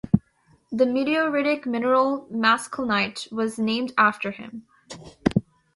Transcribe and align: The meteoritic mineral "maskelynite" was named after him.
The 0.71 0.85
meteoritic 0.85 1.67
mineral 1.67 2.25
"maskelynite" 2.33 3.31
was 3.31 3.59
named 3.59 3.93
after 3.99 4.31
him. 4.31 4.65